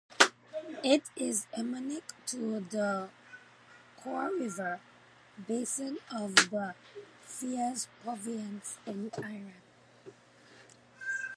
[0.83, 3.09] It is endemic to the
[3.97, 4.79] Kor River
[5.47, 6.73] basin of the
[7.23, 9.53] Fars Province in Iran.